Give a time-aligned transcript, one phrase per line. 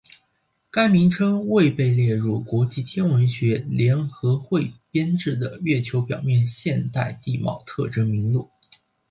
[0.71, 8.49] 该名称未被列入国际天文学联合会编制的月球表面现代地貌特征名录。